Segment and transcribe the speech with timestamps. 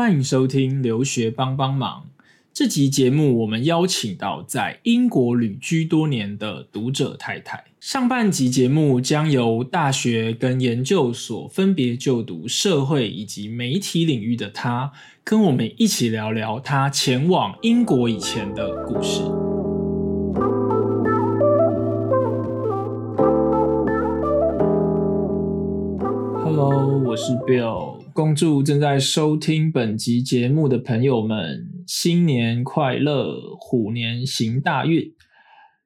[0.00, 2.06] 欢迎收听《留学帮帮忙》
[2.54, 7.64] 这集节目，我们邀请到在英国旅居多年的读者太太。
[7.80, 14.90] 上半集节目将由大学跟研究所分别就读社会以及媒体领域的她，
[15.22, 19.20] 跟我们一起聊聊她前往英国以前的故事。
[26.42, 27.99] Hello，我是 Bill。
[28.20, 35.10] 恭祝正在收听本集节目的朋友们新年快乐，虎年行大运。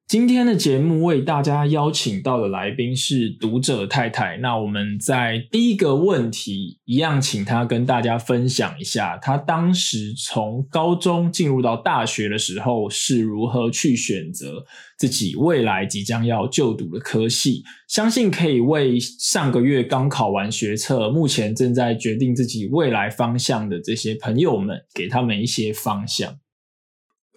[0.06, 4.36] 今天的节目为大家邀请到的来宾是读者太太。
[4.36, 14.66] 那我们在第一个问题一样，请她跟大家分享一下，她当时从高中进入到大学的时候是如何去选择
[14.98, 17.62] 自己未来即将要就读的科系。
[17.88, 26.36] 相信可以为上个月刚考完学测，目前正在决定自己未来方向的这些朋友们，给他们一些方向。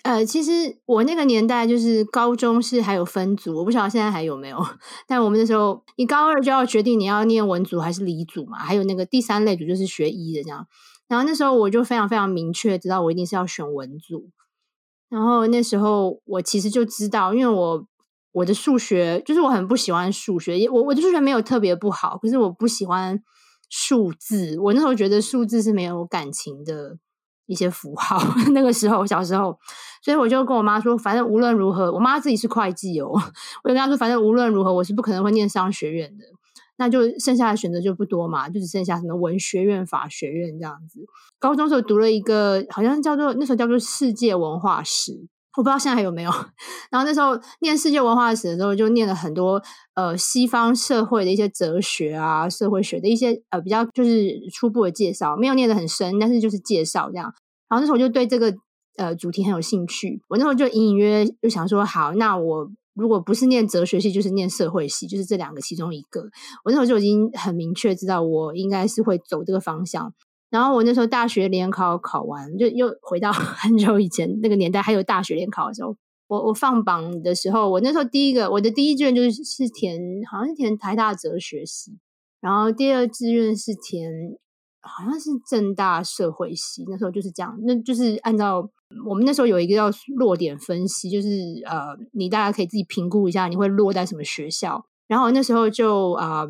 [0.07, 4.57] 呃，其实我那个年代就是高中是还有分组，我不晓得现在还有没有。
[5.05, 10.65] 但我们那时候，你高二就要决定你要念文组还是理组嘛，还有那个第三类组就是学医的这样。
[11.09, 14.29] 然后那时候我就非常非常明确知道我一定是要选文组。
[15.09, 17.85] 然后那时候我其实就知道，因为我
[18.31, 23.21] 我的数学就是我很不喜欢数学，我我的数学没有特别不好，可是我不喜欢
[23.69, 24.57] 数字。
[24.57, 26.97] 我那时候觉得数字是没有感情的。
[27.47, 28.21] 一些符号，
[28.53, 29.57] 那个时候我小时候，
[30.03, 33.09] 所以我就跟我妈说，反正无论如何，我妈自己是会计哦，
[33.63, 36.25] 我就跟她说，反正无论如何，我是不可能会念商学院的，
[36.77, 40.99] 那就剩下的选择就不多嘛，就只剩下什么文学院、法学院这样子。
[41.39, 45.27] 高中时候读了一个，好像叫做那时候叫做世界文化史。
[45.57, 46.31] 我不知道现在还有没有。
[46.91, 49.61] 然后那时候念世界文化史的时候，就念了很多
[49.95, 57.33] 呃西方社会的一些哲学啊、社会学的一些呃比较就是初步的介绍，没有念得很深，但是就是介绍这样。
[57.67, 58.55] 然后那时候我就对这个
[58.97, 66.21] 呃主题很有兴趣，我那时候就隐隐约就想说，好，那我如果不是念哲学系，就是念社会系，就是这两个其中一个。
[66.63, 70.13] 我那时候就已经很明确知道，我应该是会走这个方向。
[70.49, 75.93] 然后我那时候大学联考考完，就又回到 很久以前那个年代，还有大学联考的时候，
[76.27, 79.99] 我我放榜的时候，我那时候第一个我的第一志愿就是是填，
[80.31, 81.97] 好像是填台大哲学系，
[82.39, 84.09] 然后第二志愿是填
[84.81, 88.69] 好像是正大社会系，那时候就是这样，那就是按照
[89.05, 91.27] 我们那时候有一个叫落点分析，就是
[91.65, 96.47] 呃，你大家可以自己评估一下你会落在什么学校，然后那时候就啊。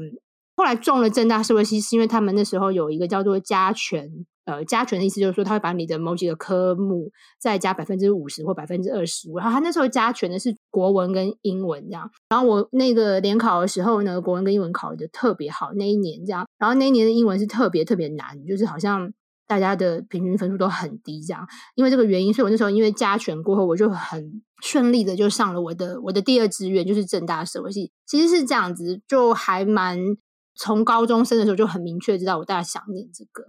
[0.58, 4.10] 后来中了正大社会系，是因为他们那时候有一个叫做加权，
[4.46, 9.38] 呃，加权的意思就是说，他会把你的某几个科目再加百分之五十或百分之二十五。
[9.38, 12.10] 然后他那时候加权的是国文跟英文这样。
[12.30, 16.48] 然后我那个联考的时候呢，国文跟英文考的特别好，那一年这样。
[16.58, 19.14] 然后那一年的英文是特别特别难，就是好像
[19.46, 21.48] 大家的平均分数都很低这样。
[21.76, 27.92] 因为这个原因，所以我那时候因为加权过后，我就很顺利的就上了我的我的第二志愿，就是正大社会系。
[28.08, 30.18] 其实是这样子，就还蛮。
[30.58, 33.44] 从高中生的时候就很明确知道我大概想念这个。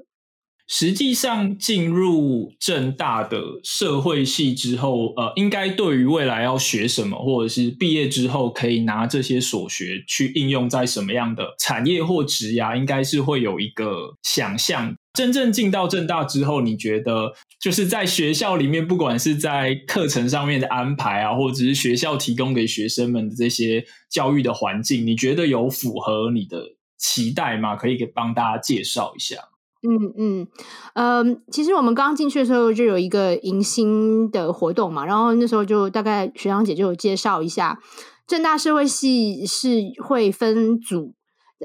[0.70, 14.94] 实际上进入正大的社会系之后，呃，应该对于未来要学什么，或者是毕业之后可以拿这些所学去应用在什么样的产业或职涯，应该是会有一个想象。
[15.14, 26.74] 真正进到正大之后，你觉得就是在学校里面，不管是在课程上面的安排啊，或者是学校提供给学生们的这些教育的环境，你觉得有符合你的？
[26.98, 27.76] 期待吗？
[27.76, 29.36] 可以给帮大家介绍一下。
[29.80, 30.48] 嗯嗯
[30.94, 37.78] 嗯，其实我们刚进去的时候就有一个迎新的活动嘛，然后那时候就大概学长姐就有介绍一下，
[38.26, 41.14] 正大社会系是会分组，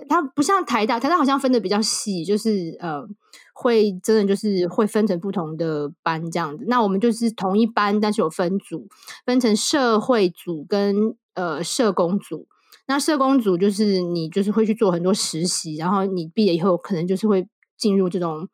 [0.07, 3.03] 它不像台大，台大好像分的比较细，就是呃
[3.55, 6.65] 会真的就是会分成不同的班这样子。
[6.67, 8.87] 那我们就是同一班，但是有分组，
[9.25, 12.45] 分成社会组跟呃社工组。
[12.85, 18.49] 那社工组就是你就是会去做很多实习，然后你毕业以后可能就是会进入这种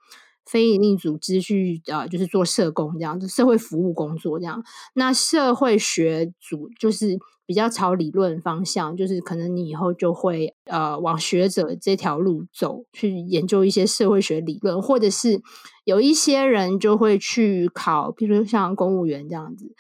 [0.46, 4.64] 非营利组织去呃，就是做社工这样，就社会服务工作这样。
[4.94, 7.18] 那社会学组就是
[7.48, 15.42] 比较朝理论方向，就是可能你以后就会呃往学者这条路走，去研究一些社会学理论，或者是
[15.86, 19.74] 有一些人就会去考，比如说像公务员这样子，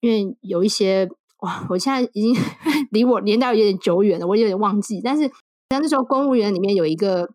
[0.00, 1.08] 因为有一些。
[1.42, 1.66] 哇！
[1.70, 2.34] 我现在已经
[2.90, 5.00] 离我年代有点久远了，我有点忘记。
[5.02, 5.22] 但是，
[5.70, 7.28] 像那时候公务员里面有一个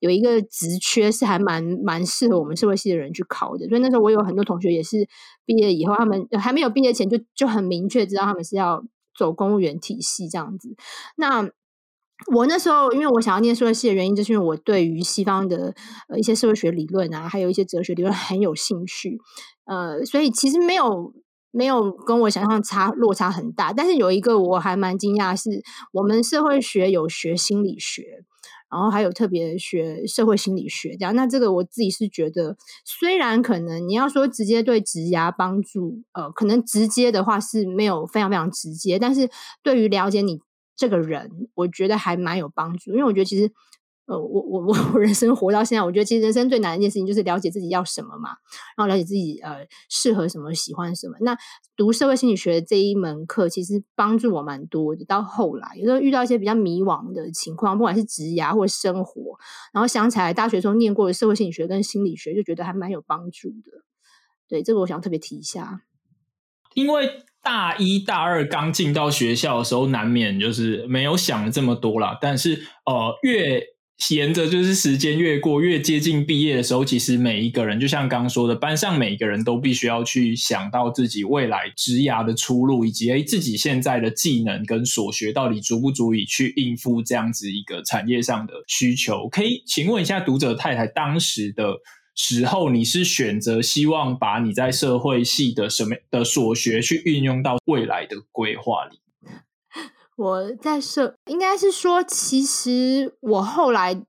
[0.00, 5.08] 有一个职缺是还蛮蛮适合我们社会系的人去考的，所以那时候我有很多同学也是
[5.44, 8.84] 毕业以后，他们还没有毕业前就就很明确知道他们是要
[9.16, 10.74] 走公务员体系这样子。
[11.16, 11.48] 那
[12.34, 15.74] 我那时候因为我想要念社会系的原因，就是因为我对于西方的
[16.08, 19.18] 呃一些社会学理论啊，还有一些哲学理论很有兴趣，
[19.66, 21.12] 呃，所以其实没有
[21.52, 23.72] 没有跟我想象差落差很大。
[23.72, 25.62] 但是有一个我还蛮惊讶，是
[25.92, 28.24] 我们社会学有学心理学。
[28.68, 32.56] 然后还有特别学社会心理学这样，那这个我自己是觉得，
[32.86, 39.28] 虽然可能你要说直接对职涯帮助，呃，可能直接的话是没有非常非常直接，但是
[39.62, 40.40] 对于了解你
[40.74, 43.52] 这个人，我觉得还蛮有帮助，因为我觉得其实。
[44.18, 48.30] 我我我我人生活到现在，我觉得其实人生最难的一件事情就是了解自己要什么嘛，
[48.76, 51.16] 然后了解自己呃适合什么、喜欢什么。
[51.20, 51.36] 那
[51.76, 55.04] 读社会心理学这一门课，其实帮助我蛮多的。
[55.04, 59.38] 到后来，有时候遇到一些比较迷惘的情况，不管是职涯或生活，
[59.72, 63.84] 然后想起来大学时候念过的社会心理学跟心理学，就觉得还蛮有帮助的。
[64.48, 65.82] 对，这个我想特别提一下。
[66.74, 72.16] 因为大一大二刚进到学校的时候，难免就是没有想这么多啦。
[72.18, 73.62] 但是呃，越
[74.10, 89.28] 沿着就是时间越过越接近毕业的时候，其实每一个人就像刚刚说的，班上每一个人都必须要去想到自己未来职涯的出路，以及诶自己现在的技能跟所学到底足不足以去应付这样子一个产业上的需求。
[89.28, 91.74] 可以请问一下读者太太，当时的
[92.16, 98.98] 时候你是选择希望把你在社会系的什么的所学去运用到未来的规划里？
[100.22, 104.04] 我在社应该是说，其实我后来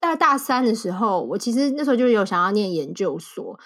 [0.00, 3.58] 大大三的时候，我其实那时候就有想要念研究所。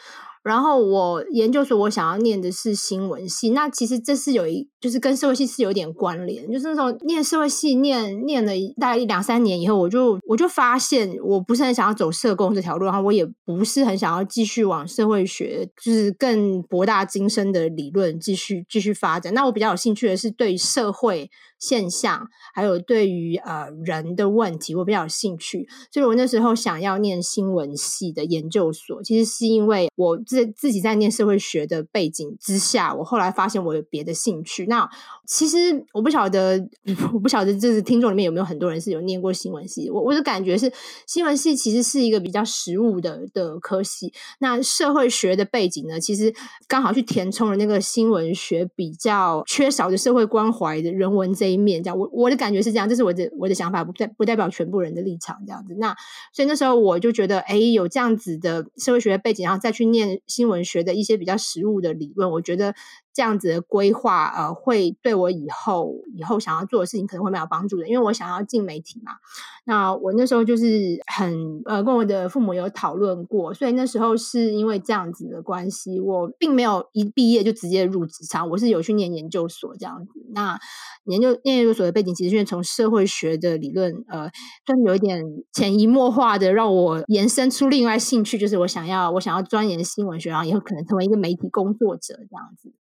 [0.43, 19.33] 然后我研究所我想要念的是新闻系，那其实这是有一就是跟社会系是有点关联，就是那时候念社会系念念了大概一两三年以后，我就我就发现我不是很想要走社工这条路，然后我也不是很想要继续往社会学就是更博大精深的理论继续继续发展。
[19.33, 21.31] 那我比较有兴趣的是对社会
[21.61, 30.19] 现象，还有对于呃人的问题，我比较有兴趣，所以我那时候想要念新闻系的研究所，其实是因为我。
[30.25, 34.65] 自自己在念社会学的背景之下，我后来发现我有别的兴趣。
[34.73, 34.91] 那
[35.35, 35.57] 其实
[35.95, 36.63] 我不晓得，
[37.15, 39.89] 我不晓得就是听众里面有没有很多人是有念过新闻系。
[39.91, 40.71] 我我的感觉是，
[41.07, 44.13] 新闻系其实是一个比较实务的的科系。
[44.41, 46.35] 那社会学的背景呢，其实
[46.69, 51.83] 刚好去填充了那个新闻学比较缺少的社会关怀的人文这一面。
[51.83, 55.39] 这样，我我的感觉是这样，这是我的我的想法，不代不代表全部人的立场。
[55.47, 55.97] 这样子，那
[56.35, 60.21] 所以那时候我就觉得，哎，有这样子的社会学的背景，然后再去念。
[60.27, 62.75] 新闻学的一些比较实务的理论，我觉得。
[63.15, 67.89] 这样子的规划，呃，会对我我以后以后想要做的事情可能会蛮有帮助的。
[67.89, 69.13] 因为我想要进媒体嘛，
[69.65, 70.65] 那我那时候就是
[71.07, 80.27] 很呃，跟我的父母有讨论过，所以那时候是因为这样子的关系，我并没有一毕业就直接入职场，我是有去念研究所这样子。
[80.35, 80.59] 那
[81.05, 84.31] 研究念研究所的背景，其实是从社会学的理论，呃，
[84.67, 92.73] 算是有一点潜移默化的让我延伸出另外兴趣，就是我想要我想要钻研新闻学，然后以后可能成为一个媒体工作者这样子。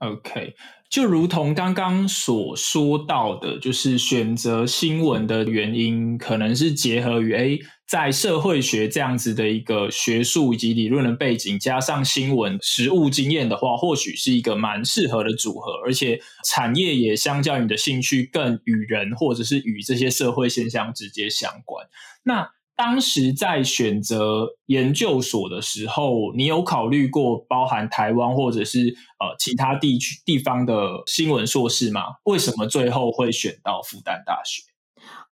[0.00, 0.54] OK，
[0.88, 16.18] 就如同刚刚所说到的，就是选择新闻的原因，可能是结合于诶，在社会学这样子的一个学术以及理论的背景，加上新闻实务经验的话，或许是一个蛮适合的组合，而且
[16.48, 21.86] 产业也相较于你的兴趣更与人或者是与这些社会现象直接相关。
[22.22, 22.48] 那
[22.80, 32.04] 当时在选择研究所的时候，你有考虑过包含台湾或者是呃其他地区地方的新闻硕士吗？
[32.24, 34.62] 为什么最后会选到复旦大学？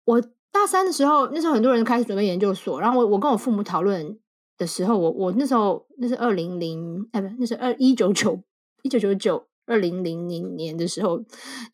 [0.05, 0.21] 我
[0.53, 4.19] 大三的时候，那时候很多人开始准备研究所，然后我我跟我父母讨论
[4.59, 8.43] 的时候，我我那时候那是二零零哎不，那是二一九九
[8.83, 9.49] 一九九九。
[9.69, 11.19] 二零零零年的时候，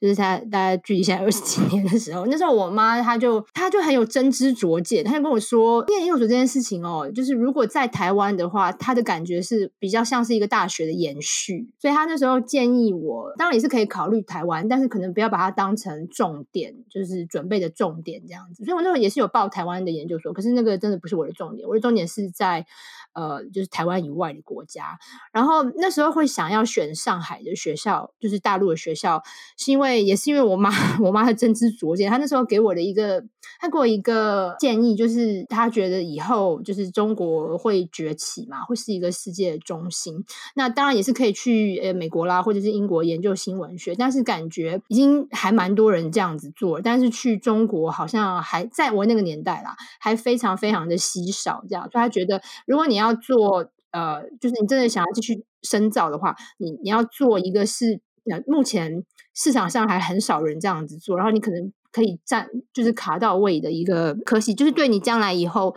[0.01, 18.65] 就是他大概距离现在二十几年的时候，那时候我妈她就她就很有真知灼见，她就跟我说，念研究所这件事情哦，就是如果在台湾的话，她的感觉是比较像是一个大学的延续，所以她那时候建议我，当然也是可以考虑台湾，但是可能不要把它当成重点，就是准备的重点这样子。
[18.65, 22.67] 所以我那时候也是有报台湾的研究所，可是那个真的不是我的重点，我的重点是在。
[23.15, 24.99] 呃，就是台湾以外的国家，
[25.33, 29.23] 然后那时候会想要选上海的学校，就是大陆的学校，
[29.57, 33.25] 是因为也是因为我妈， 我妈的真知灼见，她那时候给我的一个，
[33.61, 40.25] 她给我一个建议，就是她觉得以后就是中国会崛起嘛，会是一个世界的中心。
[40.57, 53.04] 那当然也是可以去呃美国啦，或者是英国研究新闻学，但是感觉已经还蛮多人这样子做，但是去中国好像还在我那个年代啦，还非常非常的稀少，这样，所以她觉得如果你要。
[53.05, 65.77] 要做呃，就是你真的想要继续深造的话，你你要做一个是呃，目前市场上还很少人这样子做，然后你可能可以站就是卡到位的一个科系，就是对你将来以后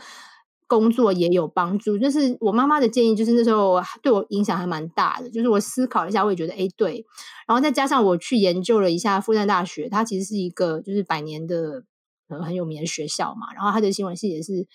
[0.66, 1.98] 工作也有帮助。
[1.98, 5.30] 就是我妈妈的建议，就是那时候对我影响还蛮大的。
[5.30, 7.06] 就是我思考一下，我也觉得哎对，
[7.48, 11.84] 然后再加上我去研究了一下复旦大学，它其实是一个就是百年的
[12.30, 14.66] 呃很有名的学校嘛，然后它的新闻系也是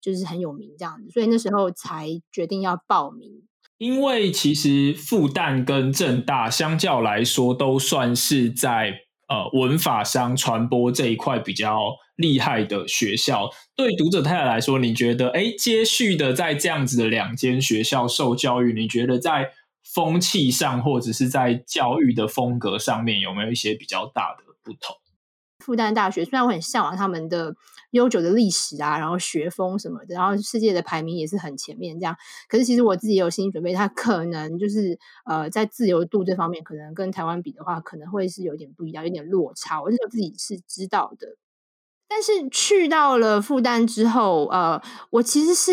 [0.00, 3.42] 就是很有名这样子，所以那时候才决定要报名。
[3.78, 8.92] 因为其实复旦跟正大相较来说，都算是在
[9.26, 13.48] 呃文法商传播这一块比较厉害的学校。
[13.74, 19.50] 对读者太太来说，你觉得哎，接续的在这样子的两间学校受教育，你觉得在
[19.94, 24.94] 风气上或者是在教育的风格上面，有没有一些比较大的不同？
[25.64, 27.54] 复旦大学虽然我很向往他们的
[27.90, 32.16] 悠久的历史啊，然后学风什么的，然后世界的排名也是很前面这样，
[32.48, 39.80] 可是其实我自己有心理准备，它可能就是呃在自由度这方面，可能跟台湾比的话，可能会是有点不一样，有点落差。
[39.82, 41.36] 我是自己是知道的。
[42.08, 45.72] 但是去到了复旦之后，呃，我其实是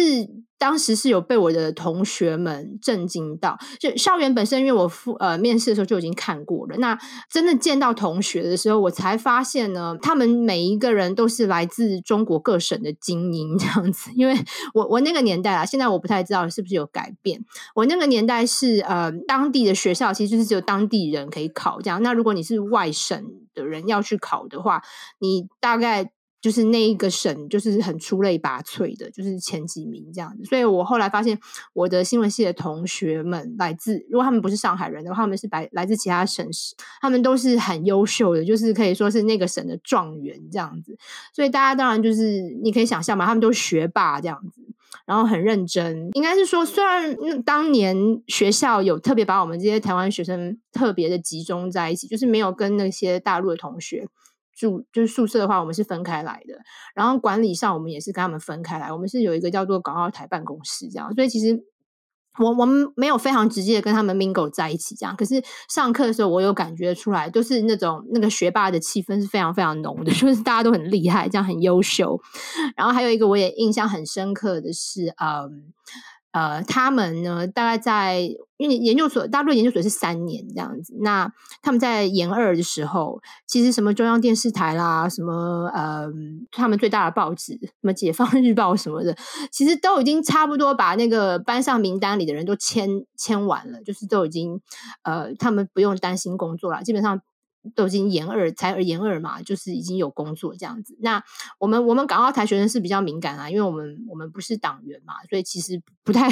[0.57, 3.57] 当时是有被我的同学们震惊到。
[3.79, 6.75] 就校园本身，因为我复呃面试的时候就已经看过了。
[6.77, 6.97] 那
[7.29, 14.09] 真的见到同学的时候，我才发现呢，他们每一个人都是来自中国各省的精英这样子。
[14.15, 14.35] 因为
[14.73, 17.43] 我我那个年代啊，现在我不太知道是不是有改变。
[17.75, 22.01] 我那个年代是呃当地的学校，其实就是只有当地人可以考这样。
[22.01, 24.81] 那如果你是外省的人要去考的话，
[25.19, 26.11] 你大概。
[26.39, 30.43] 就是那一个省，就是很出类拔萃的，就是前几名这样子。
[30.45, 31.37] 所以我后来发现，
[31.73, 40.95] 我的新闻系的同学们来自，如果他们不是上海人的话，他们是来来自其他省市，他们都是很优秀的，就是可以说是那个省的状元这样子。
[41.33, 44.61] 所以大家当然就是你可以想象嘛，他们都是学霸这样子，
[45.05, 46.09] 然后很认真。
[46.13, 54.07] 应该是说，虽然当年学校有特别把我们这些台湾学生特别的集中在一起，就是没有跟那些大陆的同学。
[54.57, 56.59] 住就是宿舍的话，我们是分开来的。
[56.95, 58.91] 然后管理上，我们也是跟他们分开来。
[58.91, 61.63] 我们是有一个叫做港澳台办公室这样，所以其实
[62.39, 65.15] 我我们没有非常直接的跟他们 mingle 在一起这样。
[65.15, 72.19] 可是上课的时候，我有感觉出来，都是那种那个学霸的气氛是非常非常浓的， 就是大家都很厉害，这样很优秀。
[72.75, 75.73] 然后还有一个我也印象很深刻的是，嗯。
[76.37, 78.19] 呃，他们呢，大概在
[78.57, 80.95] 因为研究所，大陆研究所是三年这样子。
[80.99, 86.07] 那他们在研二的时候，其实什么中央电视台啦，什么呃，
[86.51, 89.17] 他们最大的报纸，什么解放日报什么的，
[89.51, 94.61] 其实都已经差不多把那个班上名单里的人都签签完了，就是都已经
[95.01, 97.19] 呃，他们不用担心工作了，基本上。
[97.75, 100.97] 都已经研二才而研二嘛，就是已经有工作这样子。
[101.01, 101.23] 那
[101.59, 106.29] 我们我们港澳台学生是比较敏感啊，因为我们我们不是党员嘛，所以其实不太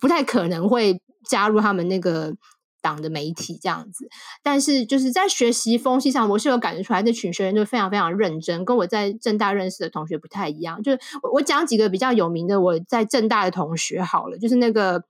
[0.00, 2.34] 不太可能会加入他们那个
[2.80, 4.08] 党的媒体这样子。
[4.42, 10.82] 但是就是在学习风气上，我是有感觉出来，那群学生就非常非常认真，跟我在正大认识的同学不太一样。
[10.82, 15.04] 就是我我讲几个比较有名的我在正大的同学好了，就是那个。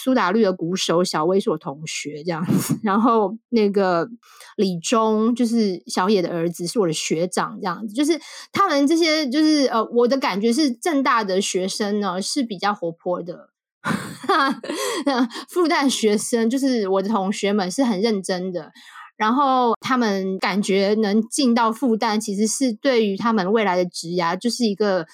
[0.00, 2.78] 苏打绿的鼓手小威是我同学，这样子。
[2.84, 4.08] 然后那个
[4.56, 7.92] 李忠就是小野的儿子，是我的学长，这样子。
[7.92, 8.16] 就是
[8.52, 13.48] 他们这些，就是呃，我的感觉是正大的学生呢是比较活泼的，
[15.50, 18.70] 复旦学生就是我的同学们是很认真的。
[19.16, 25.06] 然后他们感觉能进到复旦，其实是对于他们未来的职涯就是一个。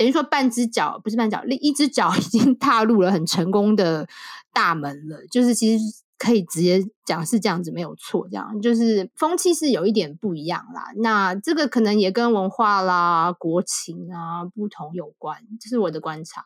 [0.00, 4.08] 等于说半只脚不是半脚，另一只脚已经踏入了很成功的
[4.50, 5.18] 大门了。
[5.30, 5.84] 就是其实
[6.16, 8.26] 可以直接讲是这样子，没有错。
[8.30, 10.90] 这样就是风气是有一点不一样啦。
[11.02, 16.42] 那这个可能也跟文化啦、国情啊不同有关，这是我的观察。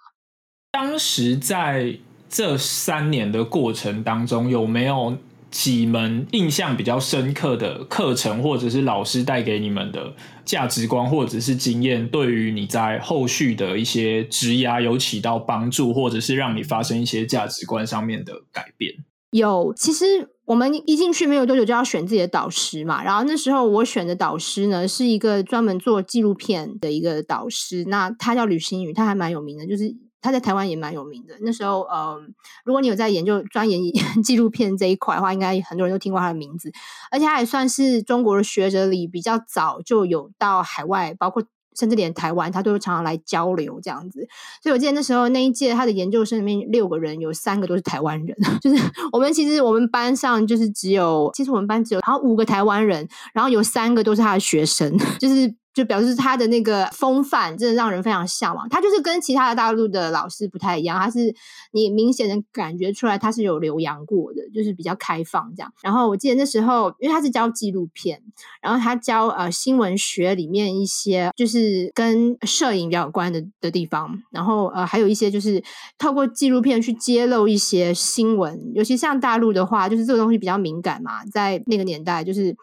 [0.72, 1.96] 当时在
[2.28, 5.16] 这三年的过程当中，有没有？
[5.54, 10.12] 几门印象比较深刻的课程，或者是老师带给你们的
[10.44, 18.92] 价值观，或者是经验，对于你在后续的一些职涯有起到帮助，或者是让你发生一些价值观上面的改变。
[19.30, 20.04] 有，其实
[20.44, 29.96] 我们一进去没有多久就要选自己的导师嘛，然后那时候我选的导师呢是一个专门做纪录片的一个导师，那他叫吕新宇，他还蛮有名的，就是。
[30.24, 31.34] 他在台湾也蛮有名的。
[31.42, 32.18] 那时候，呃，
[32.64, 33.78] 如果你有在研究钻研
[34.24, 36.72] 纪录片这一块的话，应该很多人都听过他的名字。
[37.10, 41.44] 而且他也算是中国的学者里比较早就有到海外，包括
[41.78, 44.26] 甚至连台湾，他都常常来交流这样子。
[44.62, 48.34] 所以我记得那时候那一届他的研究生里面六个人，有三个都是台湾人。
[48.62, 55.54] 就是我们其实我们班上就是只有，其实我们班只有然后五个台湾人，然后有三个都是他的学生， 就是。
[55.74, 58.68] 就表示他的那个风范真的让人非常向往。
[58.68, 61.34] 他就是跟其他的大陆的老师不太一样，他是
[61.72, 65.72] 你明显的感觉出来他是有留洋过的，就是比较开放这样。
[65.82, 68.22] 然后我记得那时候，因为他是教纪录片，
[68.62, 75.62] 然后他教呃新闻学里面一些就是跟摄影比较有关的的地方，然后呃还有一些就是
[75.98, 82.54] 透过纪录片去揭露一些新闻，尤其像大陆的话，就是这个东西比较敏感嘛，在那个年代，就是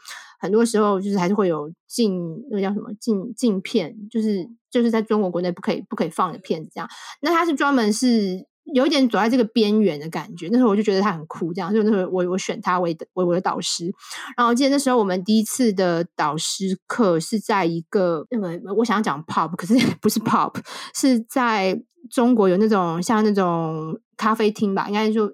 [0.41, 2.19] 很多时候就是还是会有禁
[2.50, 6.89] 那个叫什么禁禁片，就是就是在中国国内不可以不可以放的片子这样。
[7.21, 8.45] 那他是专门是。
[8.75, 13.86] 有一点走在这个边缘的感觉，那时候我就觉得他很酷，这样，就那时候我我选他为为我的导师。
[14.38, 20.53] 然后我记得那时候我们第一次的导师课是在一个那个我想要讲 pop，可是 不是 pop，
[20.93, 21.77] 是在
[22.12, 25.29] 中国有那种像那种咖啡厅吧，应该就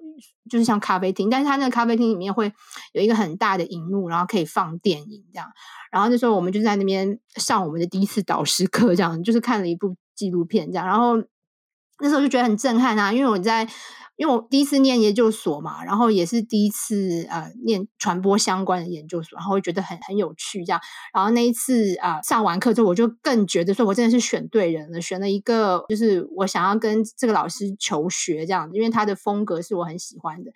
[0.48, 2.52] 就是像咖啡厅，但是他那个咖啡厅里面会
[2.92, 5.48] 有一个很大的荧幕，然后可以放电影这样。
[5.92, 11.22] 然后那时候我们就在那边上我们的第一次导师课，这样就是看了一部纪录片这样，然后。
[12.00, 13.68] 那时候就觉得很震撼啊，因为我在，
[14.16, 20.80] 因为我第一次念研究所嘛，然后也是第一次呃念传播相关的研究所，然后会觉得很很有趣这样。
[21.12, 30.50] 然后那一次啊上完课之后，我就更觉得说我真的是选对人了，选了一个就是我想要跟这个老师求学这样，因为他的风格是我很喜欢的。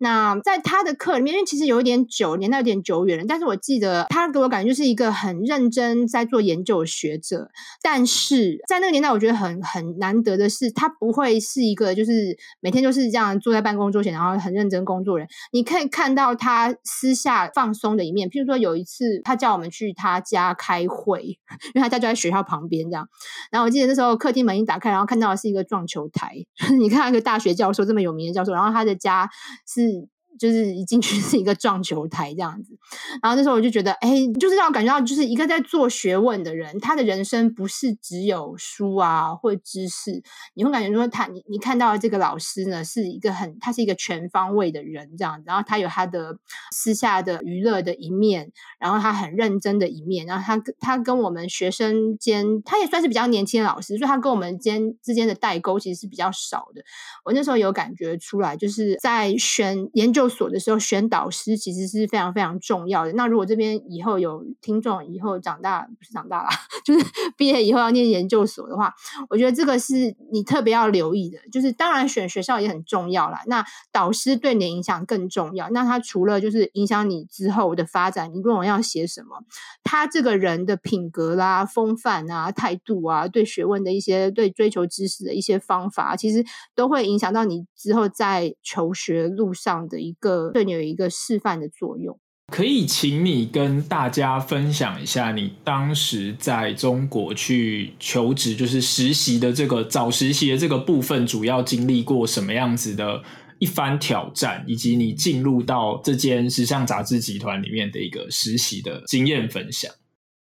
[0.00, 7.48] 那在他的课里面，因为其实有一点久，年代有点久远了，但是我记得他给我感觉就是一个很认真在做研究的学者。
[7.82, 15.26] 但是在那个年代，我觉得很很难得的是，他不会是一个就是每天就是这样坐在办公桌前，然后很认真工作人。
[15.52, 21.22] 你可以看到他私下放松的一面，譬如说有一次他叫我们去他家开会，
[21.74, 23.08] 因为他家就在学校旁边这样。
[23.50, 26.34] 然后我记得那时候客厅门一打开，然后看到的是一个撞球台。
[26.78, 29.30] 你看一个大学教授这么有名的教授，然后他的家
[29.66, 29.93] 是。
[30.38, 32.76] 就是一进去 是一个撞球台这样子，
[33.22, 34.10] 然后那时候我就觉得，哎，
[34.40, 40.22] 就是让我感觉到，就是一个在做学问的人，他的人生不是只有书啊或知识，
[40.54, 46.36] 你会感觉说他，你你看到这个老师呢，是一个很，他是一个全方位的人这样子，然后他有他的
[46.72, 48.50] 私下的娱乐的一面，
[48.80, 56.82] 然后他很认真的一面，然后他他跟我们学生间，他也算是比较年轻的老师，所以他跟我们间之间的代沟其实是比较少的。
[57.24, 60.23] 我那时候有感觉出来，就是在选研究。
[60.28, 63.12] 所的时候选导师其实是非常非常重要的。
[63.12, 66.48] 那如果这边以后有听众，以后长大不是长大了，
[66.84, 67.04] 就是
[67.36, 68.94] 毕业以后要念研究所的话，
[69.28, 71.38] 我觉得这个是你特别要留意的。
[71.52, 75.68] 就是当然选学校也很重要啦，那导师对你的影响更重要。
[75.70, 79.44] 那他除了就是影响你之后的发展，你论文要写什么，
[79.82, 86.42] 他这个人的品格啦、风范啊、态度啊，对学问的一些、对追求知识的一些方法，其实
[86.74, 90.13] 都会影响到你之后在求学路上的一。
[90.20, 92.18] 个对你有一个示范的作用，
[92.52, 103.22] 可以请你跟大家分享一下，你当时在中国去求职，就是实习的这个早实习的这个部分，主要经历过什么样子的
[103.58, 109.90] 一番挑战，以及你进入到这间时尚杂志集团里面的一个实习的经验分享。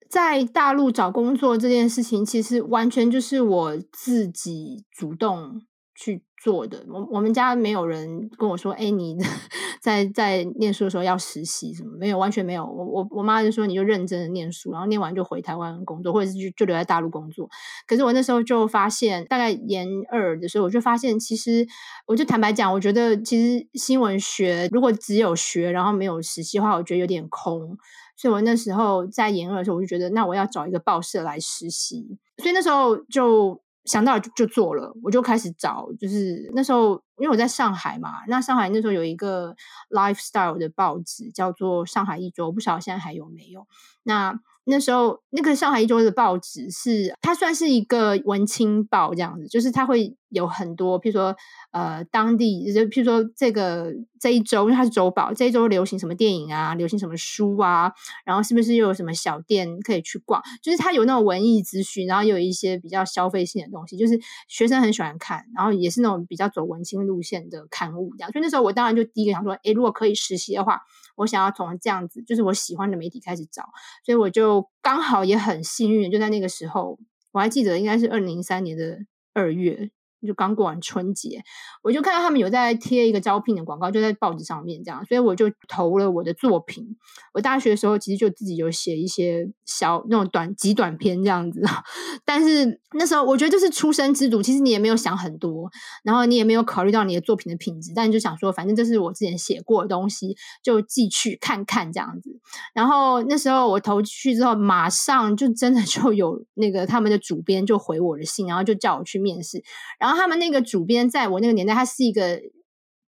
[0.09, 5.61] 在大陆找工作这件事情，其实完全就是我自己主动。
[6.01, 9.15] 去做的，我我们家没有人跟我说，哎，你
[9.79, 11.95] 在在念书的时候要实习什么？
[11.99, 12.65] 没有，完全没有。
[12.65, 17.47] 我我我妈就说，你就认真的念书，然后念完就回台湾工作，或者是就就留在大陆工作。
[17.85, 21.67] 可是我那时候就发现，大概研二的时候，我就发现，其实
[22.07, 27.77] 我就坦白讲，我觉得其实新闻学如果只有学，然后没有实习的话，我觉得有点空。
[28.17, 32.17] 所以我那时候在研二的时候，我就觉得，那我要找一个报社来实习。
[32.39, 33.61] 所以那时候就。
[33.85, 39.55] 想到就就做了，我就开始找，就是那时候因为我在上海嘛，那上海那时候有一个
[39.89, 43.65] lifestyle 的报纸叫做《上海一周》，我不晓得现在还有没有。
[44.03, 51.35] 那那时候那个《上海一周》的报纸是它算是一个文青报这样子，就是它会有很多，譬如说。
[51.73, 57.89] 呃，当地就譬如说这个这一周，因为它是周报，这一周流行什么电影啊，流行什么书啊，
[58.25, 60.43] 然后是不是又有什么小店可以去逛？
[60.61, 68.29] 就是它有那种文艺资讯，然后有一些比较消费性的东西，就是学生很喜欢看，然后也是那种比较走文青路线的刊物这样。
[68.33, 70.81] 所以那时候我当然就第一个想说，诶，如果可以实习的话，
[71.15, 73.63] 我想要从这样子，就是我喜欢的媒体开始找。
[74.05, 76.99] 所以我就刚好也很幸运，就在那个时候，
[77.31, 78.99] 我还记得应该是二零零三年的
[79.33, 79.89] 二月。
[80.27, 81.43] 就刚过完春节，
[81.81, 86.95] 我就看到他们有在贴一个招聘的广告，就在报纸上面这样，所以我就投了我的作品。
[87.33, 91.61] 我大学的时候其实就自己有写一些小那种短极短篇这样子，
[92.23, 95.69] 但是那时候我觉得就是出生之犊，其实你也没有想很多，
[96.03, 102.39] 然后你也没有考虑到你的作品的品质，但你就想说，反正这是我之前写过的东西，就寄去看看这样子。
[102.75, 109.63] 然后那时候我投去之后，马上就真的就有那个他们的主编就回我的信，然后就叫我去面试，
[109.99, 110.10] 然后。
[110.11, 112.41] 然后他们那个主编在我那个年代，他是一个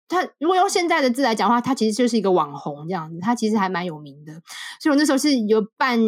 [0.08, 4.32] 他如果用现在的字来讲的话，他其实就是一个网红这样子，他其实还蛮有名的。
[4.80, 6.00] 所以我那时候是有半。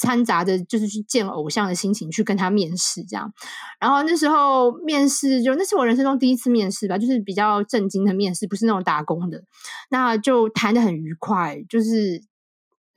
[0.00, 3.32] 掺杂着就是去见偶像的心情去跟他面试这样，
[3.80, 9.42] 然后那时候面试就那是我人生中第一次面试吧，就是比较震惊的面试，不是那种打工的，
[9.90, 12.22] 那就谈的很愉快，就是。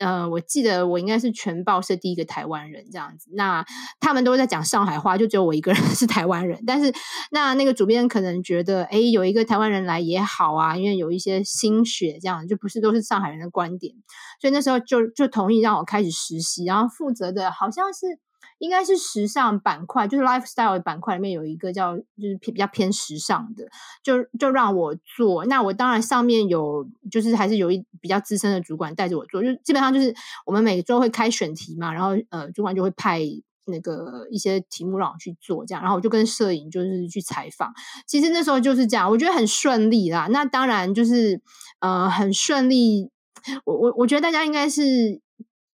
[0.02, 3.30] 呃，我记得我应该是全报社第一个台湾人这样子。
[3.34, 3.64] 那
[4.00, 6.64] 他们都在讲上海话，就只有我一个人 是台湾人。
[6.66, 6.92] 但是
[7.30, 13.94] 那那个主编可能觉得，哎，有一个台湾人来也好啊，因为有一些心血，这样就不是都是上海人的观点。
[14.42, 18.20] 所以那时候就就同意让我开始实习，然后负责的好像是。
[18.62, 23.68] 应该是时尚板块，就是 lifestyle 的板块里面有一个叫，就是偏比较偏时尚的，
[24.04, 25.44] 就就让我做。
[25.46, 33.20] 那我当然上面有，就是还是有一比较资深的主管带着我做，就基本上就是我们每周会开选题嘛，然后呃，主管就会派
[33.66, 37.74] 那个一些题目让我去做，这样，然后我就跟摄影就是去采访。
[38.06, 40.28] 其实那时候就是这样，我觉得很顺利啦。
[40.30, 41.42] 那当然就是
[41.80, 43.10] 呃很顺利，
[43.66, 45.20] 我我我觉得大家应该是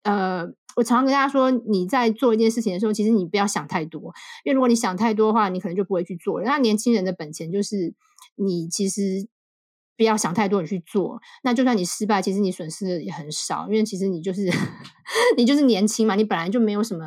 [0.04, 0.52] 呃。
[0.76, 6.40] 我常常跟大家说，你在做一件事情的时候，其实你不要想太多，因为如果你想太多的话，你可能就不会去做。
[6.42, 7.94] 那年轻人的本钱就是
[8.36, 9.26] 你其实
[9.96, 11.20] 不要想太多，你去做。
[11.42, 14.48] 那就算你失败，其实你损失的也很少，因为其实你就是
[15.36, 17.06] 你就是年轻嘛，你本来就没有什么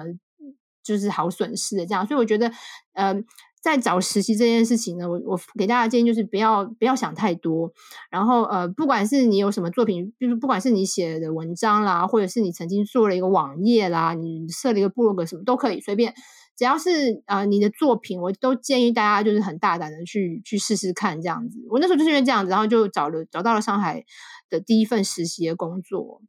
[0.84, 2.05] 就是好损失的这样。
[2.05, 2.51] 所以我觉得，
[2.93, 3.25] 嗯。
[3.62, 7.72] 在找实习这件事情呢，我我给大家建议就是不要不要想太多，
[8.10, 16.13] 然后呃，不管是你有什么作品，就是不管是你写的文章啦，或者是你曾经做了一个网页啦，你设了一个部落格什么都可以，随便，
[16.56, 21.60] 只要是呃你的作品，我都建议大家就是很大胆的去去试试看这样子。
[21.69, 24.06] 我那时候就是因为这样子，然后就找了找到了上海
[24.50, 26.22] 的第一份实习的工作，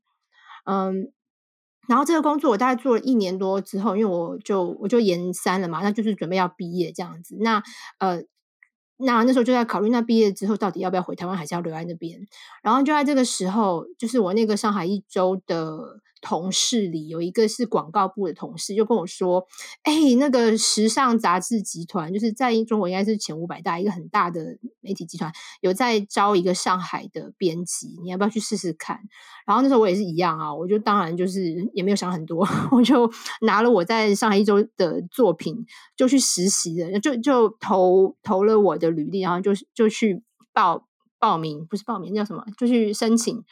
[0.65, 1.13] 嗯。
[1.91, 7.37] 然后这个工作我大概做了一年多之后，因为我就我就研三了嘛，那就是准备要毕业这样子。
[7.41, 7.61] 那
[7.99, 8.23] 呃，
[8.99, 12.27] 那那时候就在考虑，那毕业之后到底要不要回台湾，还是要留在那边？
[12.63, 16.01] 然后就在这个时候，就是我那个上海一周的。
[16.21, 19.47] 同事里有一个是广告部的同事，就跟我说
[19.85, 29.01] ：“哎，那个时尚杂志集团，就是在中国应该是前五百大一个很大的媒体集团，有在招一个上海的编辑，你要不要去试试看？”
[29.47, 35.65] 然后那时候我也是一样啊，我就当然就是也没有想很多， 我就拿了我在上海一周的作品
[35.97, 40.87] 就去实习了，就就投投了我的履历，然后就就去报
[41.19, 43.43] 报名，不是报名叫什么，就去申请。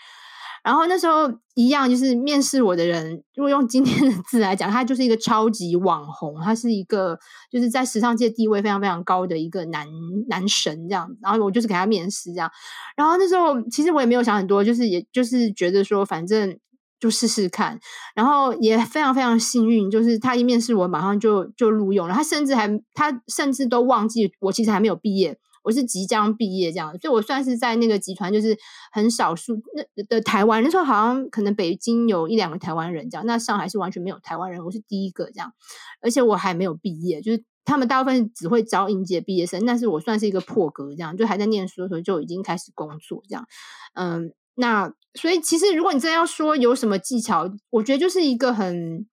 [0.69, 7.19] 然后那时候一样，就是面试我的人，如果用今天的字来讲，他就是一个超级网红，他是一个
[7.51, 9.89] 就是在时尚界地位非常非常高的一个男
[10.29, 11.09] 男神这样。
[11.23, 12.51] 然后我就是给他面试这样。
[12.99, 16.59] 然后那时候其实我也没有想很多，就是也就是觉得说反正
[17.01, 17.81] 就试试看。
[18.15, 22.13] 然后也非常非常幸运，就是他一面试我，马上就就录用了。
[22.15, 25.39] 他甚至还他甚至都忘记我其实还没有毕业。
[25.63, 28.57] 我是即将毕业这样，所以我算是在那个集团，就是
[28.93, 30.63] 很少数那的台湾。
[30.63, 35.53] 那时候好像可能北京有一两个台湾人这样，那上海是完全没有台湾人，我是第一个这样。
[36.01, 43.47] 而且我还没有毕业，就是他们大部分只会招应届毕业生，但是我算是一个破格这样，就还在念书的时候就已经开始工作这样。
[43.95, 49.07] 嗯，那所以其实如果你真的要说有什么技巧，我觉得就是一个很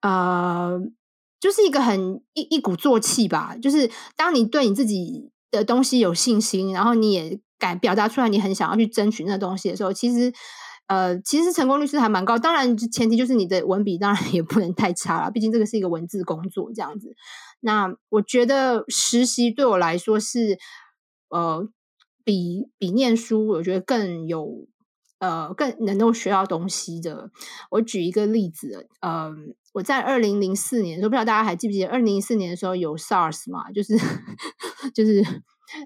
[0.00, 0.80] 呃。
[1.42, 10.32] 就是一个很一一鼓作气吧，就是当你对你自己的东西有信心，然后你也敢表达出来，你很想要去争取那东西的时候，其实
[10.86, 12.38] 呃，其实成功率是还蛮高。
[12.38, 17.12] 当然，前提就是你的文笔当然 也不能太差了，毕竟这个是一个文字工作这样子。
[17.58, 20.60] 那我觉得实习对我来说是
[21.28, 21.68] 呃，
[22.22, 24.68] 比比念书，我觉得更有
[25.18, 27.32] 呃更能够学到东西的。
[27.72, 29.56] 我举一个例子，嗯。
[29.72, 33.96] 我在二零零四年，都不知道大家还记不记得，二零零四年的时候有 SARS 嘛，就是
[34.94, 35.24] 就是。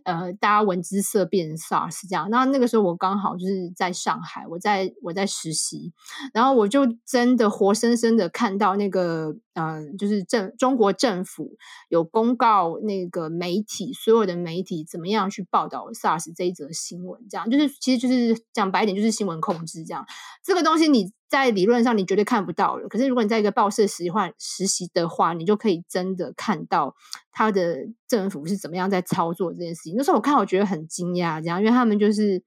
[0.03, 5.93] 呃，大家闻之色变 SARS 这样，那那个时候我刚好就是在上海，我在我在实习，
[6.35, 11.57] 然后我就真的活生生的看到那个，嗯，就是政中国政府
[11.89, 17.49] 有公告那个媒体，所有的媒体怎么样去报道 SARS 这一则新闻，这样。
[17.49, 20.05] 就是其实就是讲白点就是新闻控制这样，
[20.43, 26.95] 这个东西你在理论上你绝对看不到了，可是如果你在一个报社实习实习的话，你就可以真的看到
[27.33, 29.95] 他的政府是怎么样在操作这件事情。
[29.97, 32.43] 那时候我看，我觉得很惊讶，这样，因为他们就是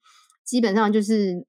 [0.45, 1.45] 基本上就是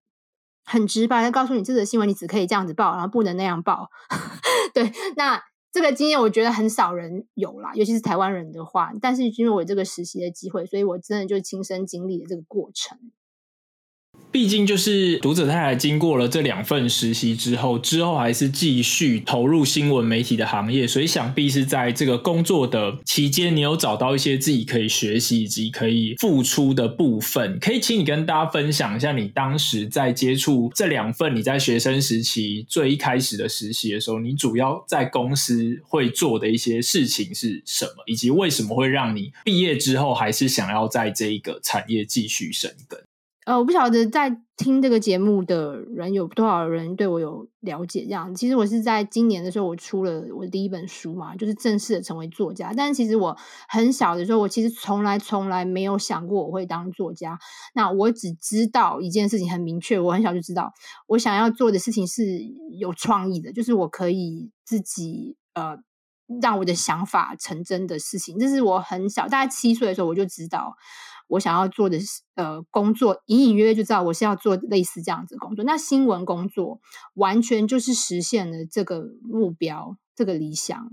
[0.64, 3.88] 很直白的告诉你，这则新闻你只可以这样子报，然后不能那样报。
[4.74, 5.40] 对，那
[5.72, 8.90] 这个经验我觉得很少人有啦，尤其是台湾人的话。
[9.00, 12.98] 但是因为我这个实习的机会，所以我真的就亲身经历了这个过程。
[14.32, 27.58] 毕竟就是读者太太经过了这两份实习之后，之后还是继续投入新闻媒体的行业，所以想必是在这个工作的期间，你有找到一些自己可以学习以及可以付出的部分。
[27.60, 43.00] 可以请你跟大家分享一下，你当时在接触这两份你在学生时期最一开始的实习的时候，你主要在公司会做的一些事情是什么，以及为什么会让你毕业之后还是想要在这一个产业继续深耕？
[43.46, 48.04] 呃，我不晓得在听这个节目的人有多少人对我有了解。
[48.04, 52.74] 这样，其实我是在今年的时候，我出了我第一本书嘛，就是正式的成为作家。
[52.76, 53.34] 但其实我
[53.66, 57.38] 很小的时候，我其实从来从来没有想过我会当作家。
[57.74, 60.74] 那我只知道一件事情很明确，我很小就知道，
[61.06, 62.40] 我想要做的事情是
[62.78, 65.78] 有创意的，就是我可以自己呃
[66.42, 68.38] 让我的想法成真的事情。
[68.38, 70.76] 这是我很小，大概七岁的时候我就知道。
[71.30, 71.98] 我想要做的
[72.34, 75.64] 呃工作，隐隐约约就知道我是要做类似这样子的工作。
[75.64, 76.80] 那新闻工作
[77.14, 80.90] 完全就是实现了这个目标、这个理想。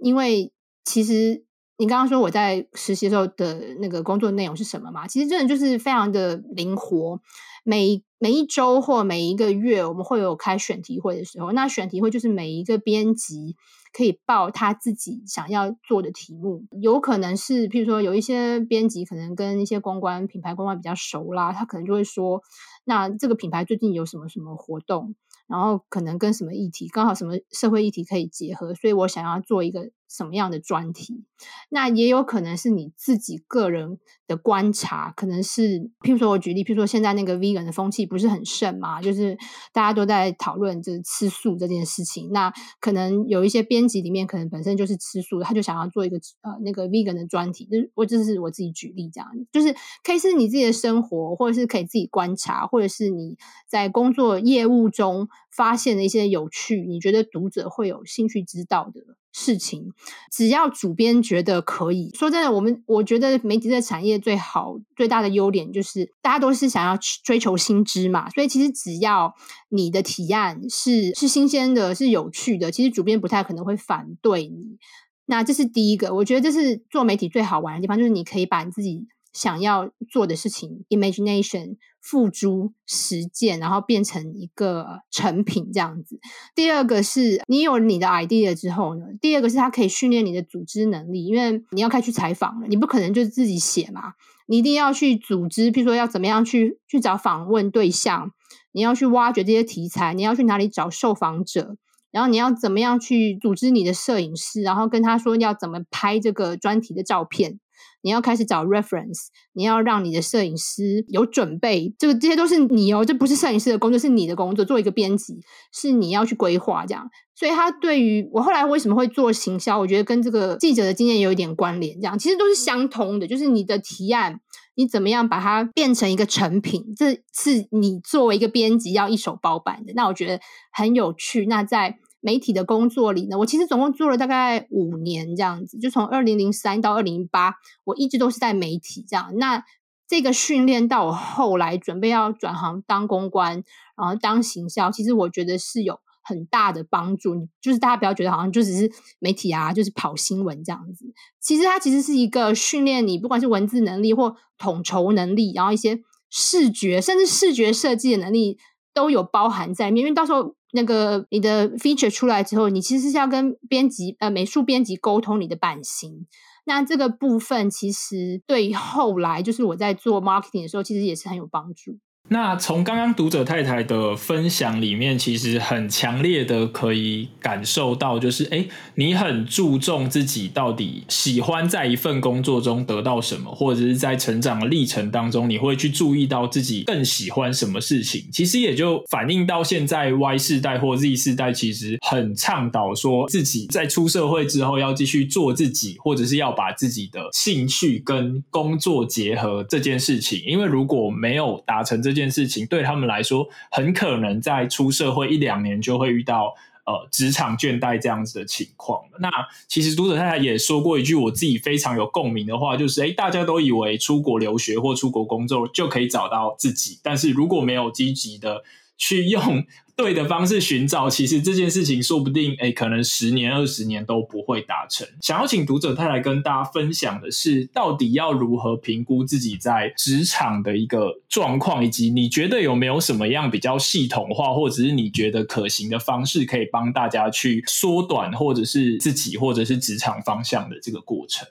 [0.00, 0.52] 因为
[0.84, 1.44] 其实
[1.78, 5.08] 你刚刚说我在实习时候的那个工作内容是什么嘛？
[5.08, 7.20] 其实真的就是非常的灵活。
[7.64, 11.50] 每每一周或每一个月，我们会有开选题会的时候。
[11.50, 13.56] 那选题会就是每一个编辑。
[13.96, 22.42] 可以报他自己想要做的题目，有可能是，譬如说有一些编辑可能跟一些公关品牌公关比较熟啦，他可能就会说，
[22.84, 25.14] 那这个品牌最近有什么什么活动。
[25.46, 31.24] 然后可能跟什么议题刚好什么社会议题可以结合，所以我想要做一个什么样的专题。
[31.68, 39.36] 那也有可能是你自己个人的观察，可能是譬如说我举例，譬如说现在那个 vegan 的风气不是很盛嘛，就是
[39.72, 42.30] 大家都在讨论就是吃素这件事情。
[42.32, 47.66] 那可能有一些编辑里面可能本身就是吃素，他就想要做一个呃那个 vegan 的专题。
[47.66, 55.28] 就是我这是我自己举例这样，就是可以是你自己的生活，或者是可以自己观察，或者是你在工作业务中。
[55.56, 59.00] 发现的一些有趣，你觉得读者会有兴趣知道的
[59.36, 59.92] 事情，
[60.30, 69.34] 只要主编觉得可以说真的，我们我觉得媒体的产业最好最大的优点就是大家都是想要追求新知嘛，所以其实只要
[69.68, 74.78] 你的提案是是新鲜的、是有趣的，其实主编不太可能会反对你。
[75.26, 79.06] 那这是第一个，我觉得这是做媒体最好玩的地方，就是你可以把你自己。
[79.34, 86.20] 想要做的事情，imagination 付诸实践，然后变成一个成品这样子。
[86.54, 94.12] 第二个是你有你的 idea 之后呢，第二个是它可以训练你的组织能力，因为你要开始去采访了，你不可能就自己写嘛，
[94.46, 98.32] 你一定要去组织，譬如说要怎么样去去找访问对象，
[98.72, 101.78] 你要去挖掘这些题材，你要去哪里找受访者，
[102.10, 107.60] 然后你要怎么样去组织你的摄影师，然后跟他说要怎么拍这个专题的照片。
[108.02, 114.64] 你要开始找 reference，你要让你的摄影师有准备，这个这些都是你哦，这不是摄影师的工作，是你的工作。
[114.64, 115.40] 做一个编辑，
[115.72, 117.08] 是你要去规划这样。
[117.34, 122.00] 所以，他对于我后来为什么会做行销，我觉得跟这个记者的经验有一点关联。
[122.00, 124.40] 这样其实都是相通的，就是你的提案，
[124.74, 129.92] 你怎么样把它变成一个成品，这是你作为一个编辑要一手包办的。
[129.94, 130.40] 那我觉得
[130.72, 131.46] 很有趣。
[131.46, 139.36] 那在媒体的工作里呢，我其实总共做了大概五年这样子，就从二零零三到二零零八，我一直都是在媒体这样。
[139.36, 139.62] 那
[140.08, 143.62] 这个训练到我后来准备要转行当公关，
[143.94, 147.46] 然后当行销，其实我觉得是有很大的帮助。
[147.60, 151.04] 就是大家不要觉得好像就只是媒体啊，就是跑新闻这样子。
[151.42, 158.56] 其实它其实是一个训练你，不管是文字能力或统筹能力，然后一些视觉甚至视觉设计的能力
[158.94, 160.54] 都有包含在里面，因为到时候。
[160.74, 166.26] 那个你的 feature 出来之后，你其实是要跟编辑呃美术编辑沟通你的版型。
[166.66, 171.98] 那这个部分其实对后来就是我在做 marketing 的时候，其实也是很有帮助。
[172.30, 188.26] 那从刚刚读者太太的分享里面，其实很强烈的可以感受到，就是哎，你很注重自己到底喜欢在一份工作中得到什么，或者是在成长的历程当中，你会去注意到自己更喜欢什么事情。
[188.32, 200.42] 其实也就反映到现在 Y 世代或 Z 世代，其实很倡导说自己在出社会之后要继续做自己，或者是要把自己的兴趣跟工作结合这件事情。
[200.46, 206.54] 因为如果没有达成这这件事情对他们来说，很可能在出社会一两年就会遇到
[206.86, 209.02] 呃职场倦怠这样子的情况。
[209.18, 209.28] 那
[209.66, 218.62] 其实读者太太也说过一句我自己非常有共鸣的话，就是哎，大家都以为出国留学或出国工作就可以找到自己，但是如果没有积极的
[218.96, 219.64] 去用
[219.96, 225.06] 对的方式寻找，其实这件事情说不定，哎，可能十年、二十年都不会达成。
[225.20, 241.46] 想要请读者太来跟大家分享的是，到底要如何评估自己在职场的一个状况，以及你觉得有没有什么样比较系统化，或者是你觉得可行的方式，可以帮大家去缩短，或者是自己或者是职场方向的这个过程。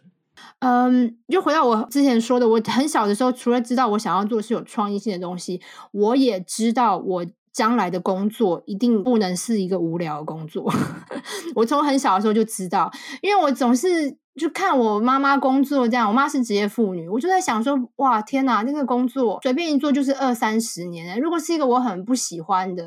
[0.63, 10.73] 嗯，就回到我之前说的，我很小的时候，除了知道我想要做是有创意性的东西，我也知道我将来的工作一定不能是一个无聊的工作。
[11.55, 12.89] 我从很小的时候就知道，
[13.21, 14.17] 因为我总是。
[14.39, 21.19] 就看我妈妈工作这样，我妈是职业妇女，我就在想说，哇，天哪，那个工作随便一做就是二三十年。
[21.19, 22.83] 如果是一个我很不喜欢的，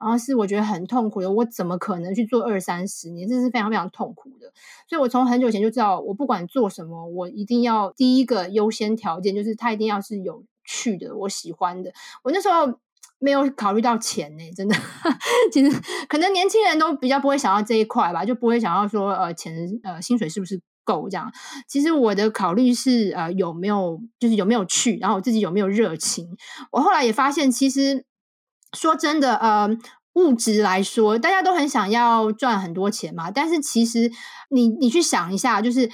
[0.00, 3.28] 然后是我觉得很痛苦的，我怎么可能去做二三十年？
[3.28, 4.52] 这是非常非常痛苦的。
[4.88, 11.92] 所以我从很久前就知道，我不管做什么，我一定要第一个优先条件就是它一定要是有趣的，我喜欢的。
[12.24, 12.80] 我那时候
[13.20, 14.74] 没有考虑到钱呢，真的，
[15.52, 20.60] 其实可能年轻人都比较不会想到这一块吧，就不会想要说呃钱呃薪水是不是？
[20.88, 21.30] 够这样，
[21.68, 26.26] 其实我的考虑是，呃，有没有就是有没有去，然后我自己有没有热情。
[26.72, 28.06] 我后来也发现，其实
[28.72, 29.68] 说真的，呃，
[30.14, 33.30] 物质来说，大家都很想要赚很多钱嘛。
[33.30, 34.10] 但是其实
[34.48, 35.90] 你你去想一下，就是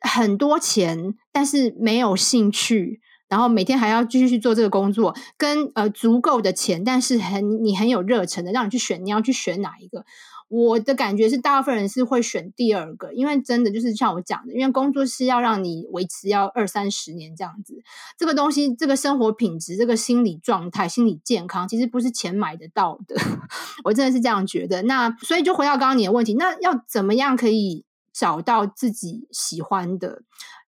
[0.00, 10.04] 很多钱，但是没有兴趣，然后每天还要继续去做这个工作，跟呃足够的钱，但是很你很有热忱的，让你去选，你要去选哪一个？
[10.48, 17.82] 我的感觉是，大部分人是会选第二个，因为真的就是像我讲的，因为工作是要让你维持要二三十年这样子，
[18.18, 23.16] 这个东西，这个生活品质，这个心理状态、心理健康，其实不是钱买得到的。
[23.84, 24.82] 我真的是这样觉得。
[24.82, 30.22] 那所以就回到刚刚你的问题，那要怎么样可以找到自己喜欢的？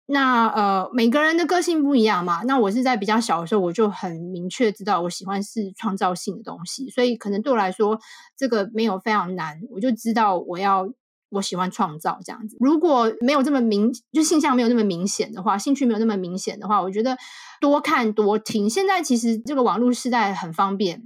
[0.06, 2.42] 那呃，每个人的个性不一样嘛。
[2.42, 7.98] 那我是在比较小的时候，我就很明确知道我喜欢是创造性的东西，所以可能对我来说，
[8.36, 9.58] 这个没有非常难。
[9.70, 10.86] 我就知道我要
[11.30, 12.58] 我喜欢创造这样子。
[12.60, 17.16] 如果没有这么明，就性向没有那么明显的话，兴趣没有那么明显的话，我觉得
[17.60, 18.68] 多看多听。
[18.68, 21.02] 现在其实这个网络时代很方便，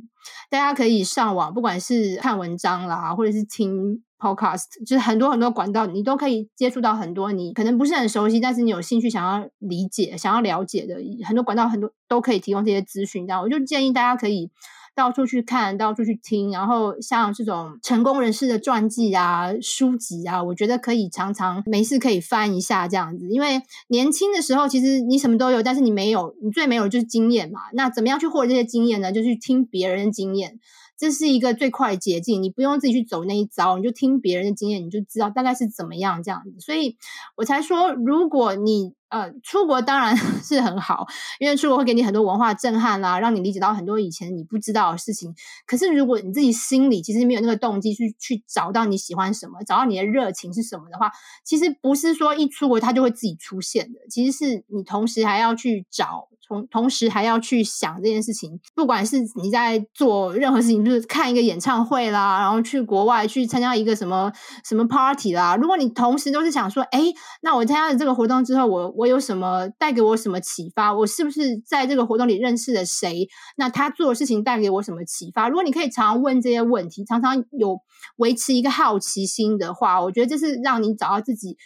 [0.51, 4.03] 大家可以上网，不管是看文章啦，或者是听。
[4.19, 13.27] Podcast 就是很多很多管道，你都可以接触到很多你可能不是很熟悉，但是你有兴趣想要理解、想要了解的很多管道，很多都可以提供这些资讯。
[13.27, 14.51] 这样，我就建议大家可以
[14.99, 16.51] 到处去看，到处去听。
[16.51, 23.29] 然后像这种成功人士的传记啊、书籍啊，我觉得可以常常没事可以翻一下这样子。
[23.29, 27.61] 因为年轻的时候其实你什么都有，但是你没有，你最没有就是经验嘛。
[27.75, 29.13] 那怎么样去获得这些经验呢？
[29.13, 30.59] 就去听别人的经验。
[30.99, 36.59] 这是一个最快的捷径，你不用自己去走那一招，你就听别人的经验，你就知道大概是怎么样这样子。
[36.59, 36.97] 所以
[37.37, 41.07] 我才说，如果你呃出国当然 是很好，
[41.39, 45.35] 因为出国会给你很多文化震撼啦，让你理解到很多以前你不知道的事情。
[45.67, 51.11] 可是如果你自己心里其实没有那个动机去去找到你喜欢什么，找到你的热情是什么的话，
[51.45, 53.99] 其实不是说一出国他就会自己出现的。
[54.11, 56.29] 其实是你同时还要去找。
[56.49, 64.33] 同同时还要去想这件事情，不管是你在做任何事情，就是看一个演唱会啦，然后去国外去参加一个什么
[64.65, 65.55] 什么 party 啦。
[65.57, 67.01] 如果你同时都是想说，哎，
[67.43, 70.95] 那我参加了这个活动之后，我我有什么带给我什么启发？
[70.95, 73.29] 我是不是在这个活动里认识了谁？
[73.57, 75.49] 那他做的事情带给我什么启发？
[75.49, 77.79] 如果你可以常常问这些问题，常常有
[78.17, 81.57] 维持一个好奇心的话，我觉得这是让你找到自己。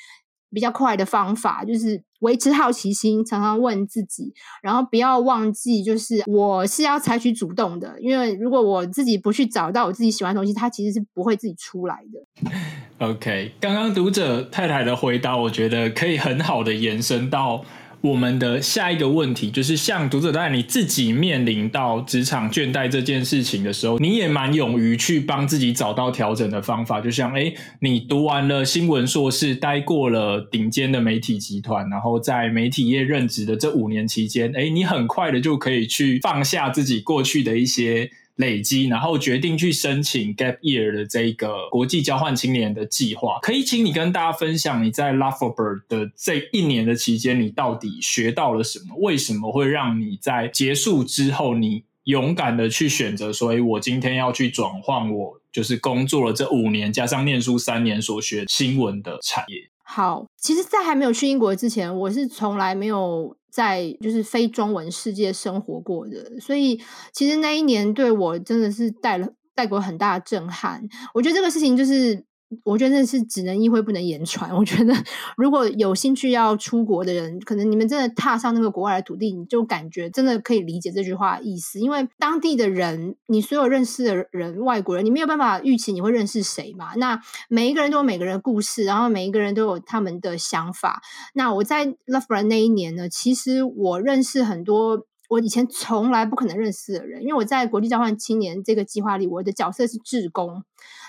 [0.53, 12.51] 比较快的方法就是维持好奇心，常常问自己，然后不要忘记，就是我是要采取主动的，因为如果我自己不去找到我自己喜欢的东西，它其实是不会自己出来的。
[12.99, 17.65] OK，刚刚读者太太的回答，我觉得可以很好的延伸到。
[18.03, 27.01] 我们的下一个问题就是，像读者在你自己面临到职场倦怠这件事情的时候，你也蛮勇于去帮自己找到调整的方法。
[27.01, 38.11] 就像，哎，你读完了新闻硕士，待过了顶尖的媒体集团，然后在媒体业任职的这五年期间，哎，你很快的就可以去放下自己过去的一些。
[38.43, 43.39] 累积，然后决定去申请 Gap Year 的这个国际交换青年的计划。
[43.41, 48.97] 可以请你跟大家分享你在 Laughable 的这一年的期间，你到底学到了什么？
[48.99, 59.71] 为什么会让你在结束之后，你勇敢的去选择说，哎，我今天要去转换我就是工作了这五年，加上念书三年所学新闻的产业？
[59.85, 63.37] 好，其实，在还没有去英国之前，我是从来没有。
[63.53, 66.81] 在就是非中文世界生活过的，所以
[67.13, 70.89] 其实那一年对我真的是带了带过很大的震撼。
[71.13, 72.25] 我觉得这个事情就是
[72.65, 74.55] 我觉得那是只能意会不能言传。
[74.55, 74.95] 我觉得
[75.37, 81.81] 如果有兴趣要出国的人，可能你们真的踏上那个国外的土地，你就感觉真的可以理解这句话的意思。
[81.81, 86.95] 因为当地的人，你所有认识的人，外国人，你没有办法预期你会认识谁嘛。
[86.97, 91.03] 那每一个人都有每个人的故事，然后每一个人都有他们的想法。
[91.35, 95.07] 那我在 Love Brand 那一年呢，其实我认识很多。
[95.33, 100.63] 我以前从来不可能认识的人，因为我在国际交换青年这个计划里，我的角色是志工。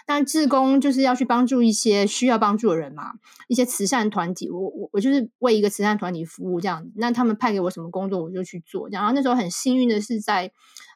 [0.06, 3.16] 但志工就是要去帮助一些需要帮助的人嘛，
[3.50, 4.50] 一些慈善团体。
[4.50, 6.90] 我我我就是为一个慈善团体服务这样。
[6.96, 8.88] 那他们派给我什么工作，我就去做。
[8.90, 10.50] 然后那时候很幸运的是，在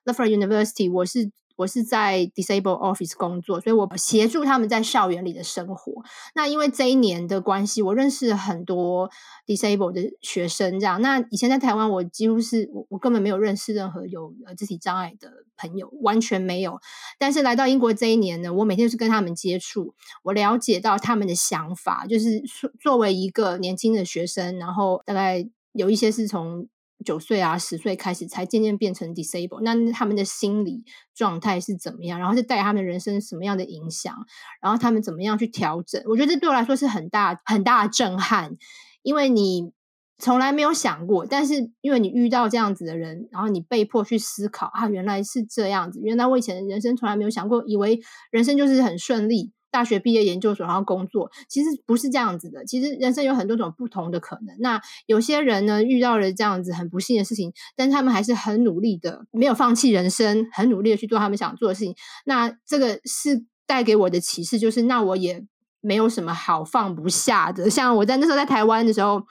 [0.06, 1.30] La f r e University，我是。
[1.58, 6.04] 我是在 Disable Office 工作，所以我协助他们在校园里的生活。
[6.36, 9.10] 那因为这一年的关系，我认识很多
[9.46, 10.80] Disable 的学生。
[10.80, 16.80] 这样，那以前在台湾，我几乎是我我根本没有认识任何有呃肢体障碍的朋友，完全没有。
[17.18, 22.42] 但是来到英国这一年呢，我每天是跟他们接触，我了解到他们的想法，就是
[22.80, 26.68] 作为一个年轻的学生，然后大概有一些是从。
[27.06, 30.84] 九岁啊，十岁开始才渐渐变成 disable，那他们的心理
[31.14, 32.20] 状态是怎么样？
[32.20, 34.16] 然后是带他们人生什么样的影响？
[34.62, 36.02] 然后他们怎么样去调整？
[36.08, 38.58] 我觉得这对我来说是很大很大的震撼，
[39.04, 39.72] 因为你
[40.18, 48.00] 从来没有想过，但是因为你遇到这样子的人，然后你被迫去思考啊，原来是这样子，原来我以前的人生从来没有想过，以为
[48.32, 49.54] 人生就是很顺利。
[49.72, 52.66] 大学毕业、研究所，然后工作，其实不是这样子的。
[52.66, 54.56] 其实人生有很多种不同的可能。
[54.60, 61.96] 那有些人呢，遇到了这样子很不幸的事情，但他们还是很努力的，没有放弃人生，很努力的去做他们想做的事情。
[62.26, 65.46] 那这个是带给我的启示，就是那我也。
[65.82, 67.70] 没有什么好放不下的。
[67.70, 69.22] 像我在那时候在台湾的时候，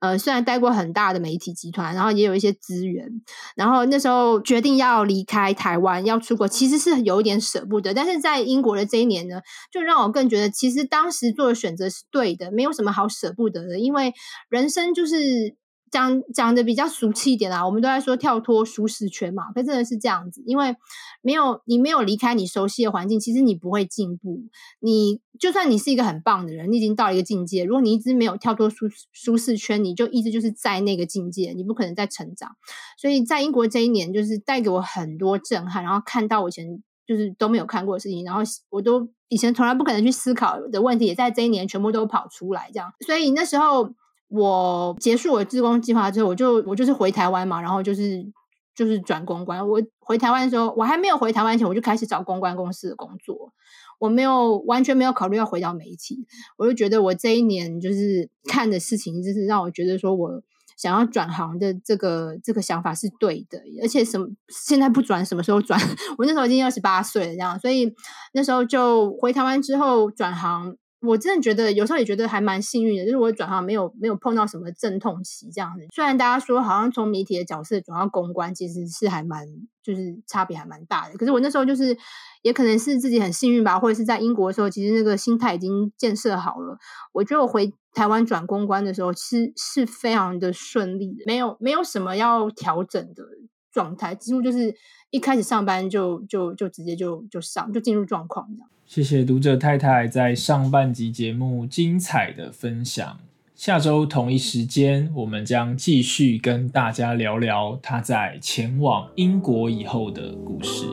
[0.00, 3.08] 呃，虽然待过很大的媒体集团，然后也有一些资源，
[3.54, 7.92] 然后那时候决定要离开台湾，要出国，其实是有一点舍不得。
[7.92, 9.40] 但是在英国的这一年呢，
[9.72, 14.14] 就让我更觉得，其实当时做的选择是对的，没有什么好舍不得的，因为
[14.48, 15.56] 人生就是。
[15.90, 20.74] 讲讲的比较俗气一点啦，我们都在说跳脱舒适圈嘛，可真的是这样子，因为
[21.22, 24.42] 没有你没有离开你熟悉的环境，其实你不会进步。
[24.80, 32.56] 你就算你是一个很棒的人，你已经到了一个境界，如果你一直没有跳脱舒舒适圈，你就一直就是在那个境界，你不可能再成长。
[32.98, 42.92] 所以在英国这一年，就是带给我很多震撼，然后看到我以前就是都没有看过的事情，然后我都以前从来不可能去思考的问题，也在这一年全部都跑出来，这样。
[43.06, 43.94] 所以那时候。
[44.28, 48.26] 我结束我自工计划之后，我就我就是回台湾嘛，然后就是
[48.74, 49.66] 就是转公关。
[49.68, 53.52] 我回台湾的时候，我还没有回台湾前，我就开始找公关公司的工作。
[53.98, 56.26] 我没有完全没有考虑要回到媒体，
[56.58, 60.42] 我就觉得我这一年就是看的事情，就是让我觉得说我
[60.76, 65.80] 想要转行的这个这个想法是对的，而且什么现在不转什么时候转？
[66.18, 67.94] 我那时候已经二十八岁了，这样，所以
[68.34, 70.76] 那时候就回台湾之后转行。
[71.06, 75.86] 我真的觉得有时候也觉得还蛮幸运的，就是我转行没有没有碰到什么阵痛期这样子。
[75.94, 79.46] 虽然大家说好像从媒体的角色转到公关，其实是还蛮
[79.82, 81.16] 就是差别还蛮大的。
[81.16, 81.96] 可是我那时候就是
[82.42, 86.78] 也可能是自己很幸运吧，或者是在英国的时候，其实那个心态已经建设好了。
[87.12, 93.24] 我觉得我回台湾转公关的时候，其实是非常的顺利的，没有没有什么要调整的
[93.72, 94.74] 状态，几乎就是
[95.10, 98.68] 一开始上班就就就直接就就上就进入状况这样。
[98.86, 103.18] 谢谢读者太太在上半集节目精彩的分享。
[103.56, 110.86] 下周同一时间，我们将继续跟大家聊聊她在前往英国以后的故事。